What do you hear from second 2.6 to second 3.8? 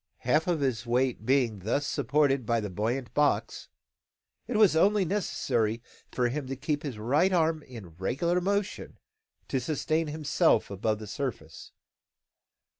buoyant box,